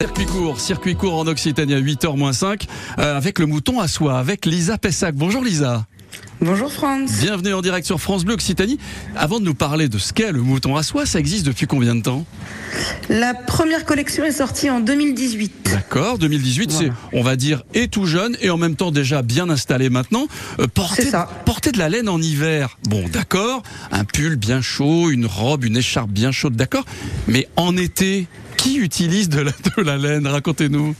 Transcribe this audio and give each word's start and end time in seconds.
Circuit 0.00 0.26
court, 0.26 0.60
circuit 0.60 0.94
court 0.94 1.14
en 1.16 1.26
Occitanie 1.26 1.74
à 1.74 1.80
8h-5 1.80 2.68
euh, 3.00 3.16
avec 3.16 3.40
le 3.40 3.46
mouton 3.46 3.80
à 3.80 3.88
soie, 3.88 4.16
avec 4.16 4.46
Lisa 4.46 4.78
Pessac. 4.78 5.16
Bonjour 5.16 5.42
Lisa. 5.42 5.86
Bonjour 6.40 6.72
France. 6.72 7.10
Bienvenue 7.20 7.52
en 7.52 7.62
direct 7.62 7.84
sur 7.84 8.00
France 8.00 8.24
Bleu 8.24 8.34
Occitanie. 8.34 8.78
Avant 9.16 9.40
de 9.40 9.44
nous 9.44 9.54
parler 9.56 9.88
de 9.88 9.98
ce 9.98 10.12
qu'est 10.12 10.30
le 10.30 10.40
mouton 10.40 10.76
à 10.76 10.84
soie, 10.84 11.04
ça 11.04 11.18
existe 11.18 11.44
depuis 11.46 11.66
combien 11.66 11.96
de 11.96 12.02
temps? 12.02 12.24
La 13.08 13.34
première 13.34 13.84
collection 13.84 14.22
est 14.24 14.30
sortie 14.30 14.70
en 14.70 14.78
2018. 14.78 15.68
D'accord, 15.72 16.18
2018, 16.18 16.70
c'est, 16.70 16.92
on 17.12 17.24
va 17.24 17.34
dire, 17.34 17.64
et 17.74 17.88
tout 17.88 18.06
jeune 18.06 18.36
et 18.40 18.50
en 18.50 18.56
même 18.56 18.76
temps 18.76 18.92
déjà 18.92 19.22
bien 19.22 19.50
installé 19.50 19.90
maintenant. 19.90 20.28
Euh, 20.60 20.68
porter, 20.68 21.02
C'est 21.02 21.10
ça. 21.10 21.28
porter 21.44 21.72
de 21.72 21.78
la 21.78 21.88
laine 21.88 22.08
en 22.08 22.22
hiver, 22.22 22.78
bon 22.88 23.04
d'accord, 23.08 23.64
un 23.90 24.04
pull 24.04 24.36
bien 24.36 24.60
chaud, 24.62 25.10
une 25.10 25.26
robe, 25.26 25.64
une 25.64 25.76
écharpe 25.76 26.10
bien 26.10 26.30
chaude, 26.30 26.54
d'accord, 26.54 26.84
mais 27.26 27.48
en 27.56 27.76
été, 27.76 28.28
qui 28.58 28.76
utilise 28.76 29.28
de 29.30 29.40
la, 29.40 29.52
de 29.52 29.82
la 29.82 29.96
laine? 29.96 30.26
Racontez-nous. 30.26 30.94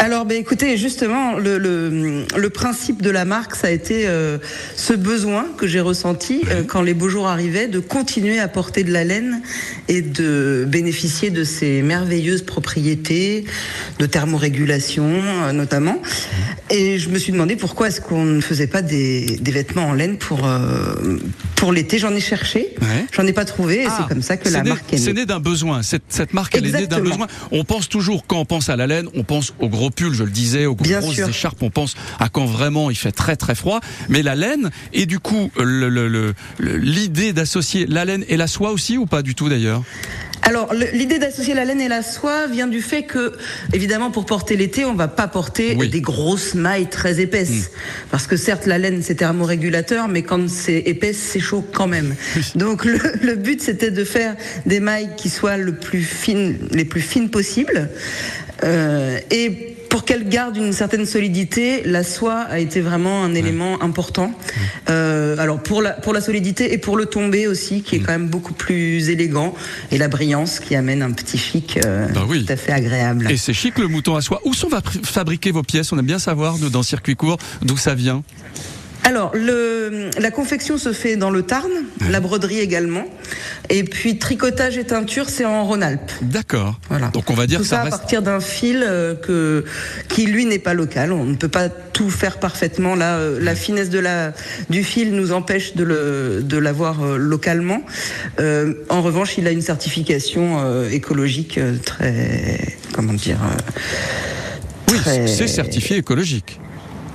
Alors, 0.00 0.26
ben, 0.26 0.38
écoutez, 0.38 0.76
justement, 0.76 1.38
le, 1.38 1.58
le, 1.58 2.24
le 2.36 2.50
principe 2.50 3.02
de 3.02 3.10
la 3.10 3.24
marque, 3.24 3.56
ça 3.56 3.66
a 3.66 3.70
été 3.70 4.06
euh, 4.06 4.38
ce 4.76 4.92
besoin 4.92 5.44
que 5.58 5.66
j'ai 5.66 5.80
ressenti 5.80 6.42
euh, 6.50 6.62
quand 6.62 6.82
les 6.82 6.94
beaux 6.94 7.08
jours 7.08 7.26
arrivaient 7.26 7.66
de 7.66 7.80
continuer 7.80 8.38
à 8.38 8.46
porter 8.46 8.84
de 8.84 8.92
la 8.92 9.02
laine 9.02 9.42
et 9.88 10.00
de 10.00 10.64
bénéficier 10.68 11.30
de 11.30 11.42
ces 11.42 11.82
merveilleuses 11.82 12.42
propriétés 12.42 13.44
de 13.98 14.06
thermorégulation, 14.06 15.10
euh, 15.10 15.52
notamment. 15.52 16.00
Et 16.70 17.00
je 17.00 17.08
me 17.08 17.18
suis 17.18 17.32
demandé 17.32 17.56
pourquoi 17.56 17.88
est-ce 17.88 18.00
qu'on 18.00 18.24
ne 18.24 18.40
faisait 18.40 18.68
pas 18.68 18.82
des, 18.82 19.38
des 19.40 19.50
vêtements 19.50 19.88
en 19.88 19.94
laine 19.94 20.16
pour 20.16 20.48
pour 21.58 21.72
l'été. 21.72 21.98
J'en 21.98 22.14
ai 22.14 22.20
cherché, 22.20 22.68
Ouais. 22.80 23.04
j'en 23.12 23.26
ai 23.26 23.32
pas 23.32 23.44
trouvé, 23.44 23.82
et 23.82 23.86
Ah, 23.88 23.98
c'est 24.00 24.08
comme 24.14 24.22
ça 24.22 24.36
que 24.36 24.44
c'est 24.48 24.54
la 24.56 24.62
né- 24.62 24.70
marque 24.70 24.92
est 24.92 24.96
C'est 24.96 25.12
née. 25.12 25.20
né 25.20 25.26
d'un 25.26 25.40
besoin. 25.40 25.82
Cette, 25.82 26.04
cette 26.08 26.32
marque, 26.32 26.54
elle 26.56 26.66
est 26.66 26.72
née 26.72 26.86
d'un 26.86 27.00
besoin. 27.00 27.26
On 27.50 27.64
pense 27.64 27.88
toujours, 27.88 28.26
quand 28.26 28.38
on 28.38 28.44
pense 28.44 28.68
à 28.68 28.76
la 28.76 28.86
laine, 28.86 29.08
on 29.14 29.24
pense 29.24 29.52
aux 29.58 29.68
gros 29.68 29.90
pulls, 29.90 30.14
je 30.14 30.22
le 30.24 30.30
disais, 30.30 30.66
aux 30.66 30.74
Bien 30.76 31.00
grosses 31.00 31.16
sûr. 31.16 31.28
écharpes. 31.28 31.62
On 31.62 31.70
pense 31.70 31.96
à 32.20 32.28
quand 32.28 32.46
vraiment 32.46 32.90
il 32.90 32.96
fait 32.96 33.12
très 33.12 33.36
très 33.36 33.54
froid. 33.56 33.80
Mais 34.08 34.22
la 34.22 34.34
laine, 34.36 34.70
et 34.92 35.06
du 35.06 35.18
coup, 35.18 35.50
le- 35.58 35.88
le- 35.88 36.08
le- 36.08 36.34
le- 36.58 36.76
l'idée 36.76 37.32
d'associer 37.32 37.86
la 37.86 38.04
laine 38.04 38.24
et 38.28 38.36
la 38.36 38.46
soie 38.46 38.70
aussi, 38.70 38.96
ou 38.96 39.06
pas 39.06 39.22
du 39.22 39.34
tout 39.34 39.48
d'ailleurs? 39.48 39.82
Alors, 40.48 40.72
l'idée 40.94 41.18
d'associer 41.18 41.52
la 41.52 41.66
laine 41.66 41.82
et 41.82 41.88
la 41.88 42.00
soie 42.02 42.46
vient 42.46 42.68
du 42.68 42.80
fait 42.80 43.02
que, 43.02 43.34
évidemment, 43.74 44.10
pour 44.10 44.24
porter 44.24 44.56
l'été, 44.56 44.86
on 44.86 44.94
va 44.94 45.06
pas 45.06 45.28
porter 45.28 45.76
Oui. 45.78 45.90
des 45.90 46.00
grosses 46.00 46.54
mailles 46.54 46.88
très 46.88 47.20
épaisses. 47.20 47.70
Parce 48.10 48.26
que 48.26 48.38
certes, 48.38 48.64
la 48.64 48.78
laine, 48.78 49.02
c'est 49.02 49.16
thermorégulateur, 49.16 50.08
mais 50.08 50.22
quand 50.22 50.48
c'est 50.48 50.78
épaisse, 50.86 51.18
c'est 51.18 51.38
chaud 51.38 51.62
quand 51.74 51.86
même. 51.86 52.14
Donc, 52.54 52.86
le, 52.86 52.98
le 53.20 53.34
but, 53.34 53.60
c'était 53.60 53.90
de 53.90 54.04
faire 54.04 54.36
des 54.64 54.80
mailles 54.80 55.10
qui 55.18 55.28
soient 55.28 55.58
le 55.58 55.74
plus 55.74 56.02
fines, 56.02 56.56
les 56.72 56.86
plus 56.86 57.02
fines 57.02 57.28
possibles. 57.28 57.90
Euh, 58.64 59.18
et 59.30 59.67
pour 59.88 60.04
qu'elle 60.04 60.28
garde 60.28 60.56
une 60.56 60.72
certaine 60.72 61.06
solidité, 61.06 61.82
la 61.84 62.02
soie 62.02 62.40
a 62.40 62.58
été 62.58 62.80
vraiment 62.80 63.24
un 63.24 63.34
élément 63.34 63.82
important. 63.82 64.32
Euh, 64.88 65.36
alors 65.38 65.62
pour 65.62 65.82
la 65.82 65.92
pour 65.92 66.12
la 66.12 66.20
solidité 66.20 66.72
et 66.72 66.78
pour 66.78 66.96
le 66.96 67.06
tombé 67.06 67.46
aussi, 67.46 67.82
qui 67.82 67.96
est 67.96 68.00
quand 68.00 68.12
même 68.12 68.28
beaucoup 68.28 68.52
plus 68.52 69.08
élégant, 69.08 69.54
et 69.90 69.98
la 69.98 70.08
brillance 70.08 70.60
qui 70.60 70.74
amène 70.74 71.02
un 71.02 71.12
petit 71.12 71.38
chic 71.38 71.78
euh, 71.84 72.06
oui. 72.28 72.44
tout 72.44 72.52
à 72.52 72.56
fait 72.56 72.72
agréable. 72.72 73.30
Et 73.30 73.36
c'est 73.36 73.52
chic 73.52 73.78
le 73.78 73.88
mouton 73.88 74.16
à 74.16 74.20
soie. 74.20 74.40
Où 74.44 74.54
sont 74.54 74.68
fabriquées 75.02 75.50
vos 75.50 75.62
pièces? 75.62 75.92
On 75.92 75.98
aime 75.98 76.06
bien 76.06 76.18
savoir, 76.18 76.58
dans 76.58 76.82
Circuit 76.82 77.16
Court, 77.16 77.38
d'où 77.62 77.76
ça 77.76 77.94
vient? 77.94 78.22
Alors, 79.04 79.32
le, 79.34 80.10
la 80.18 80.30
confection 80.30 80.76
se 80.76 80.92
fait 80.92 81.16
dans 81.16 81.30
le 81.30 81.42
Tarn, 81.42 81.70
la 82.10 82.20
broderie 82.20 82.58
également, 82.60 83.06
et 83.70 83.82
puis 83.84 84.18
tricotage 84.18 84.76
et 84.76 84.84
teinture, 84.84 85.30
c'est 85.30 85.46
en 85.46 85.64
Rhône-Alpes. 85.64 86.12
D'accord. 86.20 86.78
Voilà. 86.90 87.08
Donc 87.08 87.30
on 87.30 87.34
va 87.34 87.46
dire 87.46 87.58
tout 87.58 87.62
que 87.64 87.68
ça 87.68 87.76
ça, 87.76 87.82
à 87.82 87.90
partir 87.90 88.20
d'un 88.22 88.40
fil 88.40 88.84
euh, 88.86 89.14
que 89.14 89.64
qui 90.08 90.26
lui 90.26 90.44
n'est 90.44 90.58
pas 90.58 90.74
local. 90.74 91.12
On 91.12 91.24
ne 91.24 91.36
peut 91.36 91.48
pas 91.48 91.68
tout 91.70 92.10
faire 92.10 92.38
parfaitement. 92.38 92.94
Là, 92.94 93.16
euh, 93.16 93.38
la 93.40 93.54
finesse 93.54 93.88
de 93.88 93.98
la 93.98 94.34
du 94.68 94.84
fil 94.84 95.12
nous 95.14 95.32
empêche 95.32 95.74
de 95.74 95.84
le 95.84 96.40
de 96.42 96.58
l'avoir 96.58 97.02
euh, 97.02 97.16
localement. 97.16 97.82
Euh, 98.40 98.74
en 98.90 99.00
revanche, 99.00 99.38
il 99.38 99.46
a 99.46 99.52
une 99.52 99.62
certification 99.62 100.58
euh, 100.60 100.90
écologique 100.90 101.58
très 101.84 102.60
comment 102.92 103.14
dire. 103.14 103.38
euh, 103.42 104.92
Oui, 104.92 104.98
très- 104.98 105.26
c'est 105.28 105.46
certifié 105.48 105.96
écologique. 105.96 106.60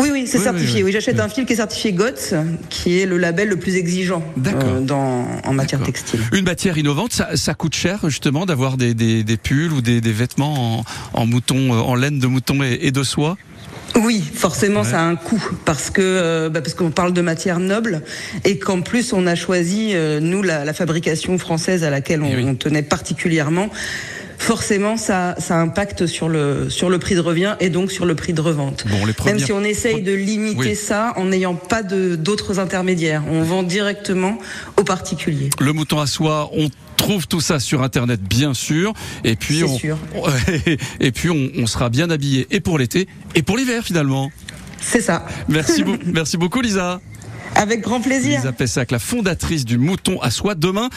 Oui, 0.00 0.08
oui, 0.12 0.26
c'est 0.26 0.38
Oui, 0.38 0.44
certifié. 0.44 0.74
oui, 0.74 0.80
Oui, 0.80 0.82
oui. 0.86 0.92
j'achète 0.92 1.20
un 1.20 1.28
fil 1.28 1.44
qui 1.46 1.52
est 1.52 1.56
certifié 1.56 1.92
GOTS, 1.92 2.34
qui 2.68 3.00
est 3.00 3.06
le 3.06 3.18
label 3.18 3.48
le 3.48 3.56
plus 3.56 3.76
exigeant 3.76 4.22
euh, 4.46 4.80
dans 4.80 5.26
en 5.44 5.52
matière 5.52 5.82
textile. 5.82 6.20
Une 6.32 6.44
matière 6.44 6.78
innovante, 6.78 7.12
ça, 7.12 7.36
ça 7.36 7.54
coûte 7.54 7.74
cher 7.74 8.00
justement 8.08 8.46
d'avoir 8.46 8.76
des, 8.76 8.94
des, 8.94 9.22
des 9.24 9.36
pulls 9.36 9.72
ou 9.72 9.80
des, 9.80 10.00
des 10.00 10.12
vêtements 10.12 10.80
en, 10.80 10.84
en 11.14 11.26
mouton, 11.26 11.72
euh, 11.74 11.78
en 11.78 11.94
laine 11.94 12.18
de 12.18 12.26
mouton 12.26 12.62
et, 12.62 12.78
et 12.82 12.90
de 12.92 13.02
soie? 13.02 13.36
Oui, 13.96 14.22
forcément, 14.34 14.82
Ouais. 14.82 14.86
ça 14.88 15.00
a 15.00 15.04
un 15.04 15.16
coût 15.16 15.42
parce 15.64 15.90
que 15.90 16.00
euh, 16.00 16.48
bah, 16.48 16.60
parce 16.60 16.74
qu'on 16.74 16.90
parle 16.92 17.12
de 17.12 17.20
matière 17.22 17.58
noble 17.58 18.02
et 18.44 18.58
qu'en 18.58 18.82
plus 18.82 19.12
on 19.12 19.26
a 19.26 19.34
choisi 19.34 19.90
euh, 19.94 20.20
nous 20.20 20.42
la, 20.44 20.64
la 20.64 20.72
fabrication 20.72 21.36
française 21.38 21.82
à 21.82 21.90
laquelle 21.90 22.22
on, 22.22 22.30
Eh 22.32 22.36
oui. 22.36 22.44
on 22.46 22.54
tenait 22.54 22.82
particulièrement. 22.84 23.68
Forcément, 24.40 24.96
ça, 24.96 25.34
ça 25.38 25.60
impacte 25.60 26.06
sur 26.06 26.28
le 26.30 26.70
sur 26.70 26.88
le 26.88 26.98
prix 26.98 27.14
de 27.14 27.20
revient 27.20 27.56
et 27.60 27.68
donc 27.68 27.92
sur 27.92 28.06
le 28.06 28.14
prix 28.14 28.32
de 28.32 28.40
revente. 28.40 28.84
Bon, 28.88 28.96
les 29.00 29.04
Même 29.06 29.14
premières- 29.14 29.46
si 29.46 29.52
on 29.52 29.62
essaye 29.62 30.00
de 30.02 30.12
limiter 30.12 30.56
Oui. 30.58 30.74
ça 30.74 31.12
en 31.16 31.26
n'ayant 31.26 31.54
pas 31.54 31.82
d'autres 31.82 32.58
intermédiaires, 32.58 33.22
on 33.30 33.42
vend 33.42 33.62
directement 33.62 34.38
aux 34.78 34.84
particuliers. 34.84 35.50
Le 35.60 35.72
mouton 35.74 36.00
à 36.00 36.06
soie, 36.06 36.50
on 36.54 36.70
trouve 36.96 37.28
tout 37.28 37.40
ça 37.42 37.60
sur 37.60 37.82
internet 37.82 38.20
bien 38.22 38.54
sûr 38.54 38.94
et 39.24 39.36
puis 39.36 39.58
C'est 39.58 39.64
on, 39.64 39.78
sûr. 39.78 39.98
et 41.00 41.12
puis 41.12 41.28
on, 41.28 41.50
on 41.58 41.66
sera 41.66 41.90
bien 41.90 42.08
habillé 42.10 42.46
et 42.50 42.60
pour 42.60 42.78
l'été 42.78 43.08
et 43.34 43.42
pour 43.42 43.58
l'hiver 43.58 43.84
finalement. 43.84 44.30
C'est 44.80 45.02
ça. 45.02 45.26
Merci, 45.48 45.84
beau- 45.84 45.96
merci 46.06 46.38
beaucoup 46.38 46.62
Lisa. 46.62 47.02
Avec 47.56 47.80
grand 47.80 48.00
plaisir. 48.00 48.38
Lisa 48.38 48.52
Pessac, 48.52 48.92
la 48.92 49.00
fondatrice 49.00 49.64
du 49.64 49.76
mouton 49.76 50.18
à 50.22 50.30
soie 50.30 50.54
demain. 50.54 50.88